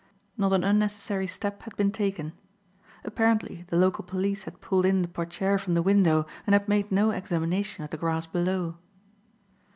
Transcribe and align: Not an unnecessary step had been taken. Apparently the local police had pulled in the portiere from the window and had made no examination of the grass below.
Not 0.35 0.51
an 0.53 0.63
unnecessary 0.63 1.27
step 1.27 1.61
had 1.61 1.75
been 1.77 1.91
taken. 1.91 2.33
Apparently 3.05 3.65
the 3.67 3.77
local 3.77 4.03
police 4.03 4.45
had 4.45 4.59
pulled 4.59 4.83
in 4.83 5.03
the 5.03 5.07
portiere 5.07 5.59
from 5.59 5.75
the 5.75 5.83
window 5.83 6.25
and 6.47 6.55
had 6.55 6.67
made 6.67 6.91
no 6.91 7.11
examination 7.11 7.83
of 7.83 7.91
the 7.91 7.97
grass 7.97 8.25
below. 8.25 8.77